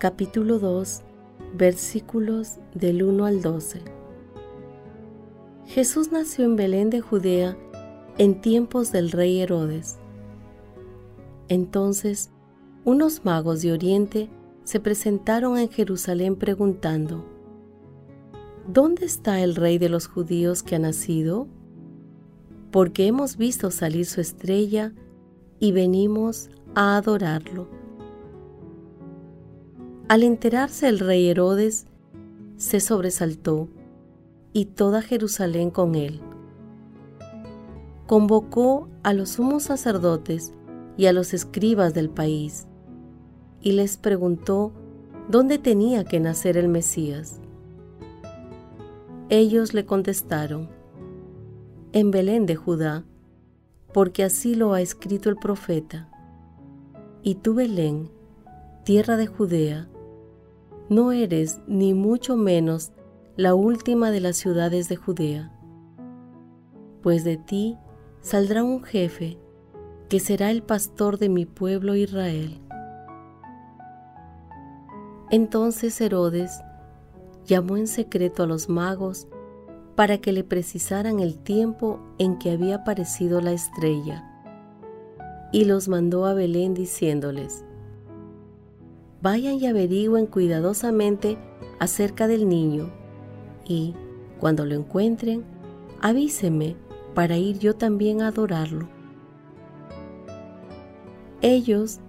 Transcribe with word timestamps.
capítulo 0.00 0.58
2, 0.58 1.02
versículos 1.58 2.54
del 2.74 3.02
1 3.02 3.26
al 3.26 3.42
12. 3.42 3.82
Jesús 5.66 6.10
nació 6.10 6.46
en 6.46 6.56
Belén 6.56 6.88
de 6.88 7.02
Judea 7.02 7.54
en 8.16 8.40
tiempos 8.40 8.92
del 8.92 9.10
rey 9.10 9.40
Herodes. 9.40 9.98
Entonces, 11.48 12.30
unos 12.86 13.26
magos 13.26 13.60
de 13.60 13.72
Oriente 13.72 14.30
se 14.64 14.80
presentaron 14.80 15.58
en 15.58 15.68
Jerusalén 15.68 16.34
preguntando, 16.36 17.26
¿Dónde 18.66 19.04
está 19.04 19.42
el 19.42 19.54
rey 19.54 19.76
de 19.76 19.90
los 19.90 20.06
judíos 20.06 20.62
que 20.62 20.76
ha 20.76 20.78
nacido? 20.78 21.46
Porque 22.70 23.06
hemos 23.06 23.36
visto 23.36 23.70
salir 23.70 24.06
su 24.06 24.22
estrella 24.22 24.94
y 25.58 25.72
venimos 25.72 26.48
a 26.74 26.96
adorarlo. 26.96 27.79
Al 30.10 30.24
enterarse 30.24 30.88
el 30.88 30.98
rey 30.98 31.28
Herodes, 31.28 31.86
se 32.56 32.80
sobresaltó 32.80 33.68
y 34.52 34.64
toda 34.64 35.02
Jerusalén 35.02 35.70
con 35.70 35.94
él. 35.94 36.20
Convocó 38.08 38.88
a 39.04 39.12
los 39.12 39.28
sumos 39.28 39.62
sacerdotes 39.62 40.52
y 40.96 41.06
a 41.06 41.12
los 41.12 41.32
escribas 41.32 41.94
del 41.94 42.10
país 42.10 42.66
y 43.62 43.70
les 43.70 43.98
preguntó 43.98 44.72
dónde 45.28 45.58
tenía 45.58 46.02
que 46.02 46.18
nacer 46.18 46.56
el 46.56 46.66
Mesías. 46.66 47.40
Ellos 49.28 49.74
le 49.74 49.86
contestaron, 49.86 50.68
en 51.92 52.10
Belén 52.10 52.46
de 52.46 52.56
Judá, 52.56 53.04
porque 53.94 54.24
así 54.24 54.56
lo 54.56 54.72
ha 54.72 54.80
escrito 54.80 55.28
el 55.28 55.36
profeta. 55.36 56.08
Y 57.22 57.36
tú, 57.36 57.54
Belén, 57.54 58.10
tierra 58.82 59.16
de 59.16 59.28
Judea, 59.28 59.86
no 60.90 61.12
eres 61.12 61.60
ni 61.68 61.94
mucho 61.94 62.36
menos 62.36 62.90
la 63.36 63.54
última 63.54 64.10
de 64.10 64.18
las 64.18 64.36
ciudades 64.36 64.88
de 64.88 64.96
Judea, 64.96 65.52
pues 67.00 67.22
de 67.22 67.36
ti 67.36 67.78
saldrá 68.20 68.64
un 68.64 68.82
jefe 68.82 69.38
que 70.08 70.18
será 70.18 70.50
el 70.50 70.64
pastor 70.64 71.18
de 71.18 71.28
mi 71.28 71.46
pueblo 71.46 71.94
Israel. 71.94 72.60
Entonces 75.30 76.00
Herodes 76.00 76.60
llamó 77.46 77.76
en 77.76 77.86
secreto 77.86 78.42
a 78.42 78.46
los 78.46 78.68
magos 78.68 79.28
para 79.94 80.18
que 80.18 80.32
le 80.32 80.42
precisaran 80.42 81.20
el 81.20 81.38
tiempo 81.38 82.00
en 82.18 82.36
que 82.36 82.50
había 82.50 82.76
aparecido 82.76 83.40
la 83.40 83.52
estrella, 83.52 84.26
y 85.52 85.66
los 85.66 85.88
mandó 85.88 86.26
a 86.26 86.34
Belén 86.34 86.74
diciéndoles, 86.74 87.64
vayan 89.22 89.54
y 89.54 89.66
averigüen 89.66 90.26
cuidadosamente 90.26 91.36
acerca 91.78 92.26
del 92.26 92.48
niño 92.48 92.90
y, 93.64 93.94
cuando 94.38 94.64
lo 94.64 94.74
encuentren, 94.74 95.44
avíseme 96.00 96.76
para 97.14 97.36
ir 97.36 97.58
yo 97.58 97.74
también 97.74 98.22
a 98.22 98.28
adorarlo. 98.28 98.88
Ellos, 101.42 102.00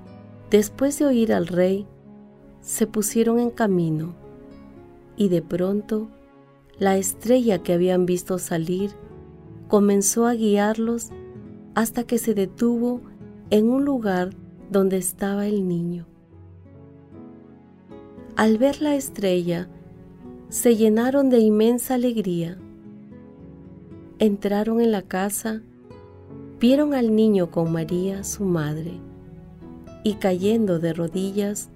después 0.49 0.97
de 0.99 1.05
oír 1.05 1.33
al 1.33 1.47
rey, 1.47 1.87
se 2.61 2.87
pusieron 2.87 3.39
en 3.39 3.49
camino 3.49 4.13
y 5.17 5.29
de 5.29 5.41
pronto 5.41 6.09
la 6.77 6.97
estrella 6.97 7.61
que 7.61 7.73
habían 7.73 8.05
visto 8.05 8.39
salir 8.39 8.91
comenzó 9.67 10.25
a 10.25 10.33
guiarlos 10.33 11.09
hasta 11.75 12.03
que 12.03 12.17
se 12.17 12.33
detuvo 12.33 13.01
en 13.49 13.69
un 13.69 13.85
lugar 13.85 14.31
donde 14.69 14.97
estaba 14.97 15.47
el 15.47 15.67
niño. 15.67 16.10
Al 18.35 18.57
ver 18.57 18.81
la 18.81 18.95
estrella, 18.95 19.67
se 20.47 20.75
llenaron 20.75 21.29
de 21.29 21.39
inmensa 21.39 21.95
alegría. 21.95 22.57
Entraron 24.19 24.79
en 24.79 24.91
la 24.91 25.01
casa, 25.01 25.61
vieron 26.59 26.93
al 26.93 27.15
niño 27.15 27.51
con 27.51 27.71
María, 27.71 28.23
su 28.23 28.45
madre, 28.45 28.99
y 30.03 30.13
cayendo 30.15 30.79
de 30.79 30.93
rodillas, 30.93 31.69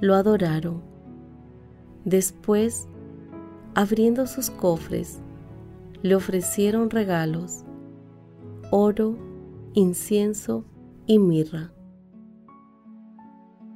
lo 0.00 0.14
adoraron. 0.14 0.82
Después, 2.04 2.86
abriendo 3.74 4.26
sus 4.26 4.50
cofres, 4.50 5.20
le 6.02 6.14
ofrecieron 6.14 6.90
regalos, 6.90 7.64
oro, 8.70 9.16
incienso 9.72 10.64
y 11.06 11.18
mirra. 11.18 11.72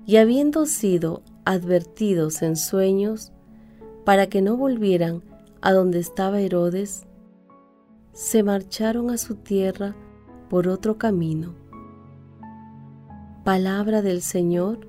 Y 0.05 0.17
habiendo 0.17 0.67
sido 0.67 1.23
advertidos 1.49 2.43
en 2.43 2.57
sueños 2.57 3.33
para 4.05 4.27
que 4.27 4.43
no 4.43 4.59
volvieran 4.59 5.23
a 5.63 5.73
donde 5.73 5.99
estaba 5.99 6.43
Herodes, 6.43 7.07
se 8.13 8.43
marcharon 8.43 9.09
a 9.09 9.17
su 9.17 9.35
tierra 9.35 9.97
por 10.51 10.69
otro 10.69 10.99
camino. 10.99 11.55
Palabra 13.45 14.03
del 14.03 14.21
Señor. 14.21 14.87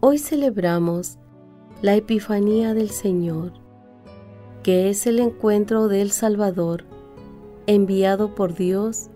Hoy 0.00 0.18
celebramos 0.18 1.18
la 1.80 1.94
Epifanía 1.94 2.74
del 2.74 2.90
Señor 2.90 3.69
que 4.62 4.90
es 4.90 5.06
el 5.06 5.18
encuentro 5.18 5.88
del 5.88 6.10
Salvador 6.10 6.84
enviado 7.66 8.34
por 8.34 8.54
Dios 8.54 9.10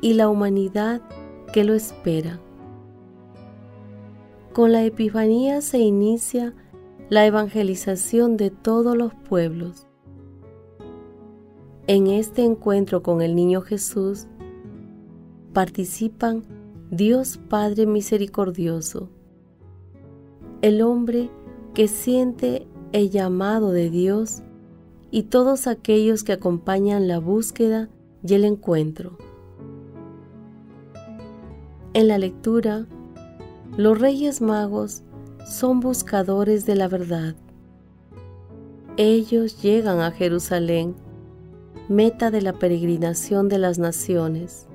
y 0.00 0.14
la 0.14 0.28
humanidad 0.28 1.00
que 1.52 1.64
lo 1.64 1.74
espera. 1.74 2.40
Con 4.52 4.72
la 4.72 4.84
Epifanía 4.84 5.60
se 5.60 5.78
inicia 5.78 6.54
la 7.08 7.24
evangelización 7.26 8.36
de 8.36 8.50
todos 8.50 8.96
los 8.96 9.14
pueblos. 9.14 9.86
En 11.86 12.06
este 12.06 12.44
encuentro 12.44 13.02
con 13.02 13.22
el 13.22 13.34
niño 13.34 13.60
Jesús 13.60 14.26
participan 15.52 16.44
Dios 16.90 17.38
Padre 17.48 17.86
Misericordioso, 17.86 19.08
el 20.62 20.82
hombre 20.82 21.30
que 21.74 21.88
siente 21.88 22.66
el 22.92 23.10
llamado 23.10 23.72
de 23.72 23.90
Dios 23.90 24.42
y 25.10 25.24
todos 25.24 25.66
aquellos 25.66 26.24
que 26.24 26.32
acompañan 26.32 27.08
la 27.08 27.18
búsqueda 27.18 27.88
y 28.26 28.34
el 28.34 28.44
encuentro. 28.44 29.18
En 31.94 32.08
la 32.08 32.18
lectura, 32.18 32.86
los 33.76 33.98
reyes 33.98 34.40
magos 34.40 35.02
son 35.46 35.80
buscadores 35.80 36.64
de 36.66 36.76
la 36.76 36.88
verdad. 36.88 37.34
Ellos 38.96 39.62
llegan 39.62 40.00
a 40.00 40.10
Jerusalén, 40.10 40.94
meta 41.88 42.30
de 42.30 42.42
la 42.42 42.54
peregrinación 42.54 43.48
de 43.48 43.58
las 43.58 43.78
naciones, 43.78 44.66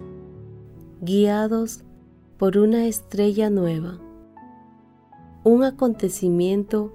guiados 1.02 1.84
por 2.38 2.58
una 2.58 2.88
estrella 2.88 3.50
nueva, 3.50 4.00
un 5.44 5.64
acontecimiento 5.64 6.92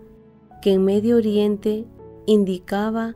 que 0.63 0.73
en 0.73 0.85
Medio 0.85 1.17
Oriente 1.17 1.85
indicaba 2.25 3.15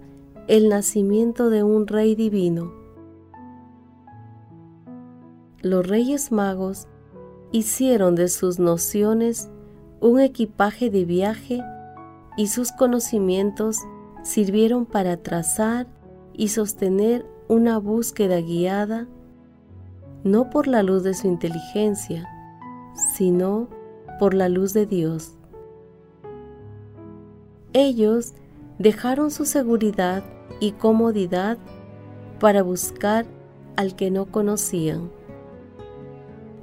el 0.49 0.69
nacimiento 0.69 1.49
de 1.49 1.63
un 1.63 1.87
rey 1.87 2.15
divino. 2.15 2.73
Los 5.63 5.87
reyes 5.87 6.31
magos 6.31 6.87
hicieron 7.53 8.15
de 8.15 8.29
sus 8.29 8.59
nociones 8.59 9.49
un 10.01 10.21
equipaje 10.21 10.91
de 10.91 11.05
viaje 11.07 11.63
y 12.37 12.49
sus 12.49 12.73
conocimientos 12.73 13.79
sirvieron 14.23 14.85
para 14.85 15.17
trazar 15.17 15.87
y 16.35 16.49
sostener 16.49 17.25
una 17.49 17.79
búsqueda 17.79 18.41
guiada 18.41 19.09
no 20.27 20.51
por 20.51 20.67
la 20.67 20.83
luz 20.83 21.05
de 21.05 21.15
su 21.15 21.29
inteligencia, 21.29 22.29
sino 23.15 23.69
por 24.19 24.35
la 24.35 24.49
luz 24.49 24.73
de 24.73 24.85
Dios. 24.85 25.36
Ellos 27.73 28.35
dejaron 28.79 29.31
su 29.31 29.45
seguridad 29.45 30.25
y 30.61 30.73
comodidad 30.73 31.59
para 32.41 32.63
buscar 32.63 33.27
al 33.77 33.97
que 33.97 34.11
no 34.11 34.27
conocían. 34.27 35.11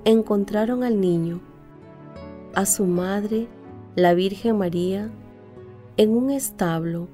Encontraron 0.06 0.84
al 0.84 1.00
niño, 1.00 1.42
a 2.56 2.66
su 2.66 2.86
madre, 2.86 3.48
la 3.96 4.14
Virgen 4.14 4.58
María, 4.58 5.12
en 5.98 6.10
un 6.12 6.32
establo 6.32 7.08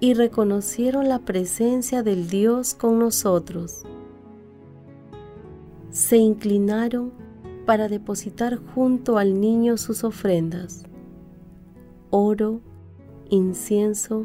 y 0.00 0.14
reconocieron 0.14 1.08
la 1.08 1.20
presencia 1.20 2.02
del 2.02 2.28
Dios 2.28 2.74
con 2.74 2.98
nosotros. 2.98 3.82
Se 5.90 6.16
inclinaron 6.16 7.12
para 7.66 7.88
depositar 7.88 8.58
junto 8.74 9.18
al 9.18 9.40
niño 9.40 9.76
sus 9.76 10.02
ofrendas, 10.02 10.84
oro, 12.10 12.60
incienso 13.32 14.24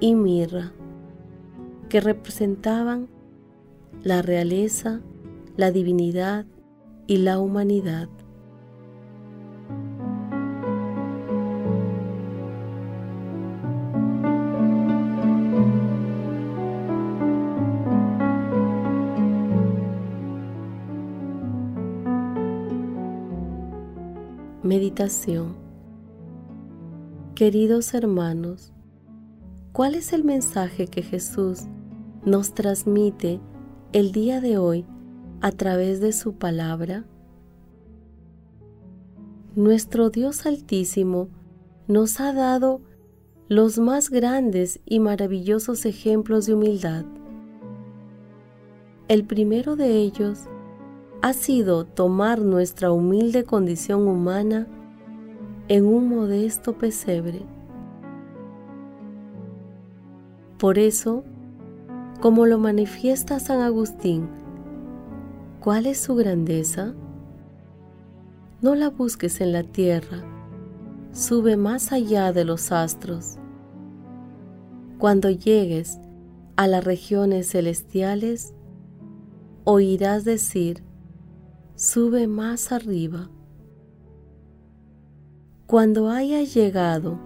y 0.00 0.14
mirra, 0.14 0.72
que 1.90 2.00
representaban 2.00 3.08
la 4.02 4.22
realeza, 4.22 5.02
la 5.58 5.70
divinidad 5.70 6.46
y 7.06 7.18
la 7.18 7.38
humanidad. 7.38 8.08
Meditación 24.62 25.61
Queridos 27.34 27.94
hermanos, 27.94 28.74
¿Cuál 29.72 29.94
es 29.94 30.12
el 30.12 30.22
mensaje 30.22 30.86
que 30.86 31.00
Jesús 31.00 31.62
nos 32.26 32.52
transmite 32.52 33.40
el 33.94 34.12
día 34.12 34.42
de 34.42 34.58
hoy 34.58 34.84
a 35.40 35.50
través 35.50 36.02
de 36.02 36.12
su 36.12 36.34
palabra? 36.34 37.06
Nuestro 39.56 40.10
Dios 40.10 40.44
Altísimo 40.44 41.30
nos 41.88 42.20
ha 42.20 42.34
dado 42.34 42.82
los 43.48 43.78
más 43.78 44.10
grandes 44.10 44.80
y 44.84 45.00
maravillosos 45.00 45.86
ejemplos 45.86 46.44
de 46.44 46.52
humildad. 46.52 47.06
El 49.08 49.24
primero 49.24 49.74
de 49.74 49.96
ellos 49.96 50.40
ha 51.22 51.32
sido 51.32 51.86
tomar 51.86 52.42
nuestra 52.42 52.92
humilde 52.92 53.44
condición 53.44 54.06
humana 54.06 54.66
en 55.68 55.86
un 55.86 56.08
modesto 56.08 56.76
pesebre 56.76 57.46
por 60.62 60.78
eso, 60.78 61.24
como 62.20 62.46
lo 62.46 62.56
manifiesta 62.56 63.40
San 63.40 63.62
Agustín, 63.62 64.28
¿cuál 65.58 65.86
es 65.86 65.98
su 65.98 66.14
grandeza? 66.14 66.94
No 68.60 68.76
la 68.76 68.88
busques 68.88 69.40
en 69.40 69.52
la 69.52 69.64
tierra, 69.64 70.22
sube 71.10 71.56
más 71.56 71.90
allá 71.90 72.32
de 72.32 72.44
los 72.44 72.70
astros. 72.70 73.38
Cuando 74.98 75.30
llegues 75.30 75.98
a 76.54 76.68
las 76.68 76.84
regiones 76.84 77.50
celestiales, 77.50 78.54
oirás 79.64 80.24
decir, 80.24 80.84
sube 81.74 82.28
más 82.28 82.70
arriba. 82.70 83.30
Cuando 85.72 86.10
hayas 86.10 86.52
llegado 86.52 87.18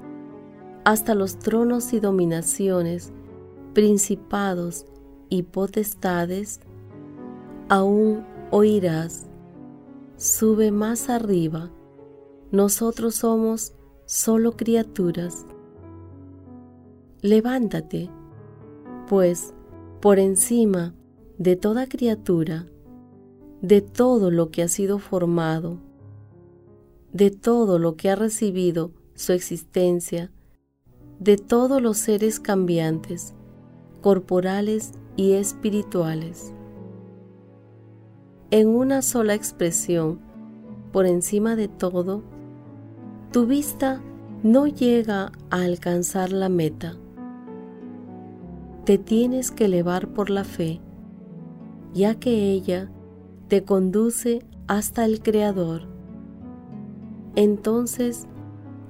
hasta 0.85 1.17
los 1.17 1.37
tronos 1.41 1.93
y 1.93 1.99
dominaciones 1.99 3.13
principados 3.75 4.87
y 5.29 5.43
potestades, 5.43 6.61
aún 7.69 8.25
oirás, 8.53 9.27
sube 10.17 10.71
más 10.71 11.11
arriba, 11.11 11.73
nosotros 12.53 13.17
somos 13.17 13.75
solo 14.05 14.53
criaturas. 14.53 15.45
Levántate, 17.23 18.11
pues 19.09 19.55
por 20.01 20.21
encima 20.21 20.95
de 21.37 21.57
toda 21.57 21.89
criatura, 21.89 22.69
de 23.61 23.81
todo 23.81 24.31
lo 24.31 24.53
que 24.53 24.63
ha 24.63 24.69
sido 24.69 25.01
formado, 25.01 25.81
de 27.17 27.31
todo 27.31 27.79
lo 27.79 27.97
que 27.97 28.11
ha 28.11 28.15
recibido 28.15 28.91
su 29.15 29.33
existencia, 29.33 30.31
de 31.19 31.39
todos 31.39 31.81
los 31.81 31.97
seres 31.97 32.41
cambiantes, 32.41 33.33
corporales 34.03 34.93
y 35.17 35.33
espirituales. 35.33 36.53
En 38.51 38.69
una 38.69 39.01
sola 39.01 39.33
expresión, 39.33 40.21
por 40.93 41.07
encima 41.07 41.57
de 41.57 41.69
todo, 41.69 42.23
tu 43.33 43.47
vista 43.47 44.03
no 44.43 44.67
llega 44.67 45.33
a 45.49 45.63
alcanzar 45.63 46.33
la 46.33 46.51
meta. 46.51 46.97
Te 48.85 48.99
tienes 48.99 49.51
que 49.51 49.65
elevar 49.65 50.09
por 50.09 50.29
la 50.29 50.45
fe, 50.45 50.83
ya 51.95 52.17
que 52.17 52.51
ella 52.51 52.91
te 53.49 53.65
conduce 53.65 54.45
hasta 54.67 55.07
el 55.07 55.23
Creador. 55.23 55.96
Entonces 57.37 58.27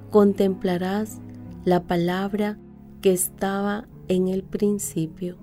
contemplarás 0.09 1.19
la 1.65 1.83
palabra 1.83 2.57
que 3.01 3.11
estaba 3.11 3.87
en 4.07 4.29
el 4.29 4.43
principio. 4.43 5.37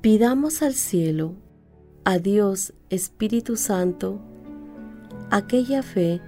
Pidamos 0.00 0.62
al 0.62 0.74
cielo, 0.74 1.34
a 2.04 2.18
Dios 2.18 2.72
Espíritu 2.90 3.56
Santo, 3.56 4.20
aquella 5.30 5.82
fe 5.82 6.20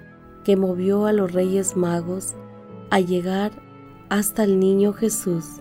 que 0.44 0.56
movió 0.56 1.06
a 1.06 1.12
los 1.12 1.32
reyes 1.32 1.76
magos 1.76 2.34
a 2.90 3.00
llegar 3.00 3.52
hasta 4.08 4.44
el 4.44 4.58
niño 4.58 4.92
Jesús. 4.92 5.60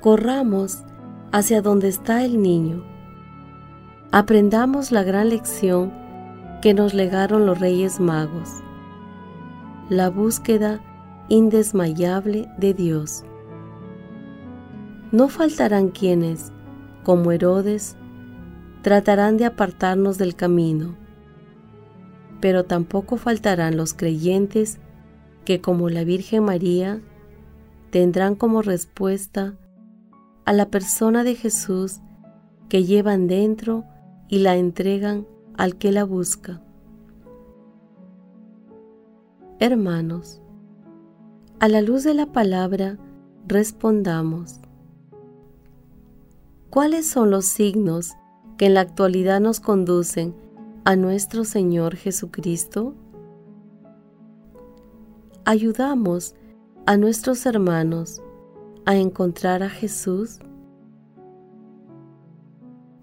Corramos 0.00 0.82
hacia 1.32 1.62
donde 1.62 1.88
está 1.88 2.24
el 2.24 2.40
niño. 2.40 2.93
Aprendamos 4.16 4.92
la 4.92 5.02
gran 5.02 5.28
lección 5.28 5.92
que 6.62 6.72
nos 6.72 6.94
legaron 6.94 7.46
los 7.46 7.58
reyes 7.58 7.98
magos. 7.98 8.48
La 9.88 10.08
búsqueda 10.08 10.80
indesmayable 11.28 12.48
de 12.56 12.74
Dios. 12.74 13.24
No 15.10 15.28
faltarán 15.28 15.88
quienes, 15.88 16.52
como 17.02 17.32
Herodes, 17.32 17.96
tratarán 18.82 19.36
de 19.36 19.46
apartarnos 19.46 20.16
del 20.16 20.36
camino, 20.36 20.94
pero 22.40 22.62
tampoco 22.62 23.16
faltarán 23.16 23.76
los 23.76 23.94
creyentes 23.94 24.78
que, 25.44 25.60
como 25.60 25.90
la 25.90 26.04
Virgen 26.04 26.44
María, 26.44 27.00
tendrán 27.90 28.36
como 28.36 28.62
respuesta 28.62 29.56
a 30.44 30.52
la 30.52 30.70
persona 30.70 31.24
de 31.24 31.34
Jesús 31.34 31.98
que 32.68 32.84
llevan 32.84 33.26
dentro 33.26 33.84
y 34.28 34.38
la 34.38 34.56
entregan 34.56 35.26
al 35.56 35.76
que 35.76 35.92
la 35.92 36.04
busca. 36.04 36.60
Hermanos, 39.60 40.40
a 41.60 41.68
la 41.68 41.80
luz 41.80 42.04
de 42.04 42.14
la 42.14 42.26
palabra, 42.26 42.98
respondamos. 43.46 44.60
¿Cuáles 46.70 47.06
son 47.08 47.30
los 47.30 47.44
signos 47.44 48.14
que 48.58 48.66
en 48.66 48.74
la 48.74 48.80
actualidad 48.80 49.40
nos 49.40 49.60
conducen 49.60 50.34
a 50.84 50.96
nuestro 50.96 51.44
Señor 51.44 51.96
Jesucristo? 51.96 52.94
¿Ayudamos 55.44 56.34
a 56.86 56.96
nuestros 56.96 57.46
hermanos 57.46 58.22
a 58.84 58.96
encontrar 58.96 59.62
a 59.62 59.70
Jesús? 59.70 60.40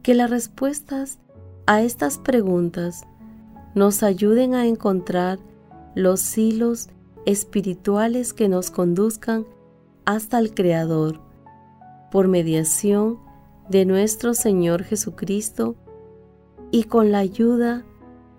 Que 0.04 0.16
las 0.16 0.30
respuestas 0.30 1.20
a 1.68 1.82
estas 1.82 2.18
preguntas 2.18 3.04
nos 3.76 4.04
ayuden 4.04 4.56
a 4.56 4.66
encontrar 4.66 5.40
los 5.96 6.38
hilos 6.38 6.90
espirituales 7.26 8.34
que 8.34 8.50
nos 8.50 8.72
conduzcan 8.72 9.46
hasta 10.06 10.40
el 10.40 10.54
Creador, 10.54 11.20
por 12.12 12.28
mediación 12.28 13.20
de 13.70 13.86
nuestro 13.86 14.34
Señor 14.34 14.84
Jesucristo 14.84 15.76
y 16.72 16.86
con 16.86 17.12
la 17.12 17.20
ayuda 17.20 17.86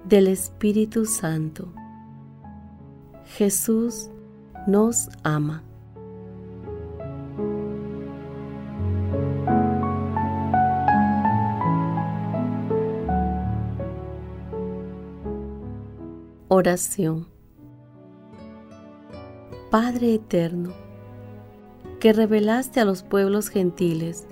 del 0.04 0.26
Espíritu 0.28 1.06
Santo. 1.06 1.72
Jesús 3.24 4.10
nos 4.66 5.08
ama. 5.22 5.62
Oración 16.62 17.26
Padre 19.68 20.14
Eterno, 20.14 20.70
que 21.98 22.12
revelaste 22.12 22.78
a 22.78 22.84
los 22.84 23.02
pueblos 23.02 23.48
gentiles 23.48 24.28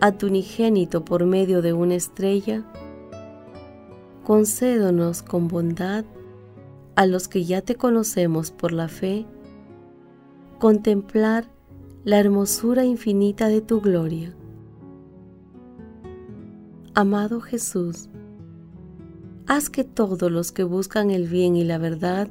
a 0.00 0.12
tu 0.12 0.26
unigénito 0.26 1.02
por 1.02 1.24
medio 1.24 1.62
de 1.62 1.72
una 1.72 1.94
estrella, 1.94 2.62
concédonos 4.22 5.22
con 5.22 5.48
bondad 5.48 6.04
a 6.94 7.06
los 7.06 7.26
que 7.26 7.46
ya 7.46 7.62
te 7.62 7.74
conocemos 7.74 8.50
por 8.50 8.72
la 8.72 8.88
fe, 8.88 9.24
contemplar 10.58 11.48
la 12.04 12.18
hermosura 12.20 12.84
infinita 12.84 13.48
de 13.48 13.62
tu 13.62 13.80
gloria. 13.80 14.36
Amado 16.92 17.40
Jesús, 17.40 18.10
haz 19.46 19.70
que 19.70 19.84
todos 19.84 20.30
los 20.30 20.52
que 20.52 20.64
buscan 20.64 21.10
el 21.10 21.28
bien 21.28 21.56
y 21.56 21.64
la 21.64 21.78
verdad 21.78 22.28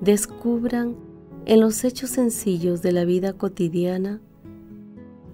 descubran 0.00 0.96
en 1.46 1.60
los 1.60 1.82
hechos 1.84 2.10
sencillos 2.10 2.82
de 2.82 2.92
la 2.92 3.04
vida 3.04 3.32
cotidiana 3.32 4.20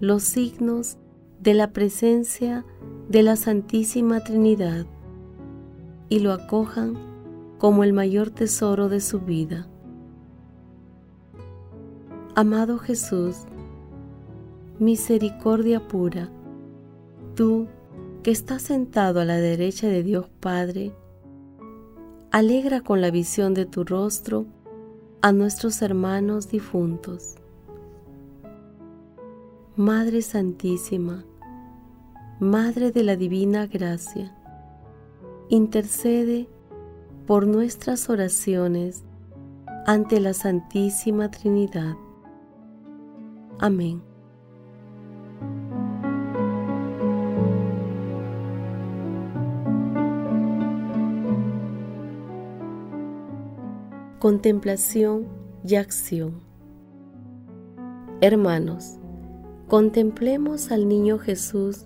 los 0.01 0.23
signos 0.23 0.97
de 1.41 1.55
la 1.55 1.73
presencia 1.73 2.65
de 3.09 3.23
la 3.23 3.37
Santísima 3.37 4.21
Trinidad 4.21 4.87
y 6.09 6.21
lo 6.21 6.33
acojan 6.33 6.95
como 7.59 7.85
el 7.85 7.93
mayor 7.93 8.31
tesoro 8.31 8.89
de 8.89 9.01
su 9.01 9.21
vida. 9.21 9.67
Amado 12.35 12.79
Jesús, 12.79 13.37
misericordia 14.79 15.87
pura, 15.87 16.31
tú 17.35 17.69
que 18.25 18.31
estás 18.31 18.63
sentado 18.63 19.21
a 19.21 19.27
la 19.27 19.37
derecha 19.37 19.87
de 19.87 20.03
Dios 20.03 20.31
Padre, 20.41 20.93
alegra 22.31 22.81
con 22.81 23.03
la 23.03 23.11
visión 23.11 23.53
de 23.53 23.67
tu 23.67 23.85
rostro 23.85 24.47
a 25.21 25.31
nuestros 25.31 25.83
hermanos 25.83 26.49
difuntos. 26.49 27.35
Madre 29.77 30.23
Santísima, 30.23 31.27
Madre 32.41 32.93
de 32.93 33.03
la 33.03 33.17
Divina 33.17 33.67
Gracia, 33.67 34.35
intercede 35.51 36.49
por 37.27 37.47
nuestras 37.47 38.09
oraciones 38.09 39.05
ante 39.87 40.19
la 40.19 40.33
Santísima 40.33 41.31
Trinidad. 41.31 41.95
Amén. 43.59 44.14
Contemplación 54.25 55.27
y 55.69 55.75
acción. 55.75 56.41
Hermanos, 58.23 58.97
contemplemos 59.69 60.73
al 60.73 60.89
niño 60.89 61.19
Jesús 61.19 61.85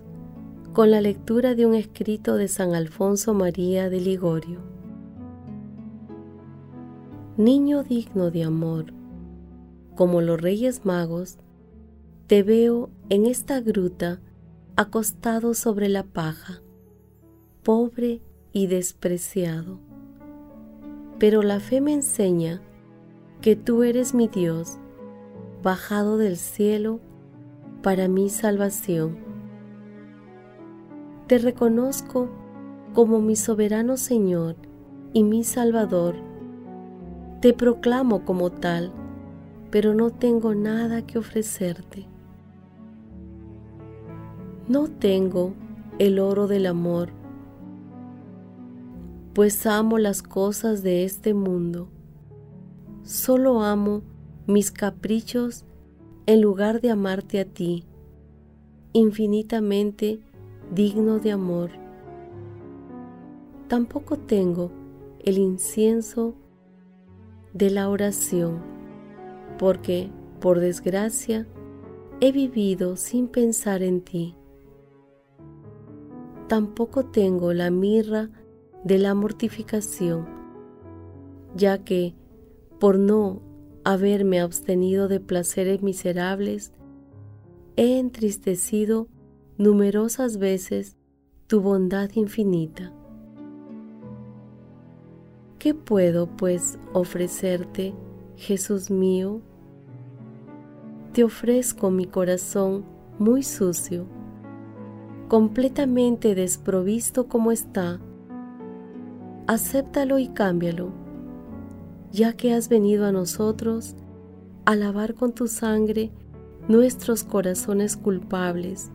con 0.71 0.89
la 0.89 1.01
lectura 1.01 1.53
de 1.53 1.65
un 1.65 1.75
escrito 1.75 2.37
de 2.37 2.47
San 2.47 2.75
Alfonso 2.75 3.33
María 3.33 3.89
de 3.89 3.99
Ligorio. 3.99 4.61
Niño 7.35 7.83
digno 7.83 8.31
de 8.31 8.45
amor, 8.45 8.93
como 9.95 10.21
los 10.21 10.39
reyes 10.39 10.85
magos, 10.85 11.39
te 12.27 12.41
veo 12.41 12.89
en 13.09 13.25
esta 13.25 13.59
gruta 13.59 14.21
acostado 14.77 15.53
sobre 15.53 15.89
la 15.89 16.03
paja, 16.03 16.61
pobre 17.63 18.21
y 18.53 18.67
despreciado 18.67 19.88
pero 21.19 21.43
la 21.43 21.59
fe 21.59 21.81
me 21.81 21.93
enseña 21.93 22.61
que 23.41 23.57
tú 23.57 23.83
eres 23.83 24.13
mi 24.13 24.29
Dios, 24.29 24.77
bajado 25.61 26.17
del 26.17 26.37
cielo 26.37 27.01
para 27.83 28.07
mi 28.07 28.29
salvación. 28.29 29.17
Te 31.27 31.37
reconozco 31.37 32.29
como 32.93 33.19
mi 33.19 33.35
soberano 33.35 33.97
Señor 33.97 34.55
y 35.13 35.23
mi 35.23 35.43
Salvador. 35.43 36.15
Te 37.41 37.53
proclamo 37.53 38.23
como 38.23 38.49
tal, 38.49 38.91
pero 39.71 39.93
no 39.93 40.09
tengo 40.11 40.55
nada 40.55 41.01
que 41.05 41.19
ofrecerte. 41.19 42.07
No 44.67 44.87
tengo 44.87 45.53
el 45.99 46.19
oro 46.19 46.47
del 46.47 46.65
amor 46.65 47.18
pues 49.39 49.65
amo 49.65 49.97
las 49.99 50.21
cosas 50.21 50.83
de 50.83 51.05
este 51.05 51.33
mundo. 51.33 51.87
Solo 53.03 53.61
amo 53.61 54.01
mis 54.47 54.69
caprichos 54.69 55.63
en 56.25 56.41
lugar 56.41 56.81
de 56.81 56.91
amarte 56.91 57.39
a 57.39 57.45
ti, 57.45 57.85
infinitamente 58.91 60.19
digno 60.75 61.19
de 61.19 61.31
amor. 61.31 61.69
Tampoco 63.69 64.19
tengo 64.19 64.71
el 65.23 65.37
incienso 65.37 66.35
de 67.53 67.69
la 67.69 67.87
oración, 67.87 68.59
porque, 69.57 70.11
por 70.41 70.59
desgracia, 70.59 71.47
he 72.19 72.33
vivido 72.33 72.97
sin 72.97 73.29
pensar 73.29 73.83
en 73.83 74.01
ti. 74.01 74.35
Tampoco 76.49 77.05
tengo 77.05 77.53
la 77.53 77.71
mirra 77.71 78.31
de 78.83 78.97
la 78.97 79.13
mortificación, 79.13 80.25
ya 81.55 81.79
que 81.83 82.15
por 82.79 82.97
no 82.97 83.41
haberme 83.83 84.39
abstenido 84.39 85.07
de 85.07 85.19
placeres 85.19 85.81
miserables, 85.81 86.73
he 87.75 87.99
entristecido 87.99 89.07
numerosas 89.57 90.37
veces 90.37 90.97
tu 91.47 91.61
bondad 91.61 92.09
infinita. 92.13 92.93
¿Qué 95.57 95.73
puedo 95.73 96.27
pues 96.27 96.79
ofrecerte, 96.93 97.93
Jesús 98.37 98.89
mío? 98.89 99.41
Te 101.11 101.23
ofrezco 101.23 101.91
mi 101.91 102.05
corazón 102.05 102.85
muy 103.17 103.43
sucio, 103.43 104.05
completamente 105.27 106.35
desprovisto 106.35 107.27
como 107.27 107.51
está 107.51 107.99
acéptalo 109.49 110.19
y 110.19 110.27
cámbialo, 110.27 110.91
ya 112.11 112.33
que 112.33 112.53
has 112.53 112.69
venido 112.69 113.07
a 113.07 113.11
nosotros 113.11 113.95
a 114.65 114.75
lavar 114.75 115.15
con 115.15 115.33
tu 115.33 115.47
sangre 115.47 116.11
nuestros 116.67 117.23
corazones 117.23 117.97
culpables 117.97 118.91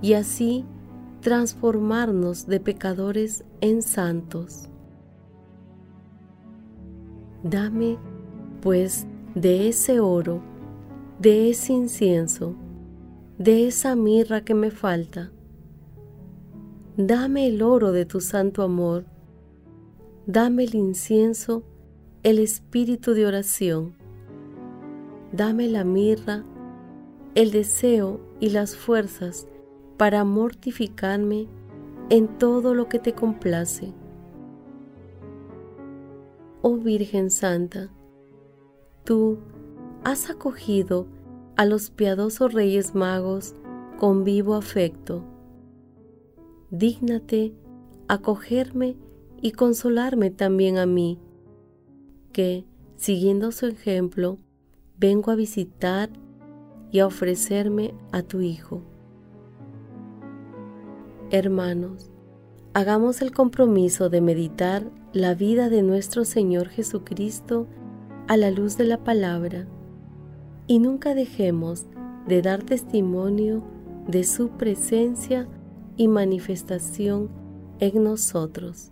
y 0.00 0.14
así 0.14 0.64
transformarnos 1.20 2.46
de 2.46 2.58
pecadores 2.58 3.44
en 3.60 3.82
santos. 3.82 4.70
Dame, 7.42 7.98
pues, 8.62 9.06
de 9.34 9.68
ese 9.68 10.00
oro, 10.00 10.40
de 11.18 11.50
ese 11.50 11.74
incienso, 11.74 12.54
de 13.36 13.66
esa 13.66 13.94
mirra 13.94 14.40
que 14.40 14.54
me 14.54 14.70
falta. 14.70 15.32
Dame 16.96 17.46
el 17.46 17.60
oro 17.60 17.92
de 17.92 18.06
tu 18.06 18.22
santo 18.22 18.62
amor 18.62 19.11
dame 20.26 20.64
el 20.64 20.74
incienso 20.74 21.64
el 22.22 22.38
espíritu 22.38 23.14
de 23.14 23.26
oración. 23.26 23.94
Dame 25.32 25.68
la 25.68 25.82
mirra, 25.82 26.44
el 27.34 27.50
deseo 27.50 28.20
y 28.38 28.50
las 28.50 28.76
fuerzas 28.76 29.48
para 29.96 30.22
mortificarme 30.22 31.48
en 32.10 32.28
todo 32.38 32.74
lo 32.74 32.88
que 32.88 33.00
te 33.00 33.12
complace. 33.14 33.92
Oh 36.60 36.76
Virgen 36.76 37.30
Santa, 37.30 37.90
tú 39.02 39.38
has 40.04 40.30
acogido 40.30 41.08
a 41.56 41.64
los 41.64 41.90
piadosos 41.90 42.52
Reyes 42.52 42.94
Magos 42.94 43.56
con 43.98 44.22
vivo 44.22 44.54
afecto. 44.54 45.24
Dígnate 46.70 47.52
acogerme 48.06 48.96
y 49.42 49.52
consolarme 49.52 50.30
también 50.30 50.78
a 50.78 50.86
mí, 50.86 51.18
que, 52.32 52.64
siguiendo 52.96 53.50
su 53.52 53.66
ejemplo, 53.66 54.38
vengo 54.96 55.32
a 55.32 55.34
visitar 55.34 56.10
y 56.92 57.00
a 57.00 57.06
ofrecerme 57.06 57.92
a 58.12 58.22
tu 58.22 58.40
Hijo. 58.40 58.82
Hermanos, 61.30 62.10
hagamos 62.72 63.20
el 63.20 63.32
compromiso 63.32 64.08
de 64.08 64.20
meditar 64.20 64.88
la 65.12 65.34
vida 65.34 65.68
de 65.68 65.82
nuestro 65.82 66.24
Señor 66.24 66.68
Jesucristo 66.68 67.66
a 68.28 68.36
la 68.36 68.50
luz 68.50 68.76
de 68.76 68.84
la 68.84 69.02
palabra 69.02 69.66
y 70.68 70.78
nunca 70.78 71.14
dejemos 71.14 71.86
de 72.28 72.42
dar 72.42 72.62
testimonio 72.62 73.64
de 74.06 74.22
su 74.24 74.50
presencia 74.50 75.48
y 75.96 76.06
manifestación 76.06 77.30
en 77.80 78.04
nosotros. 78.04 78.91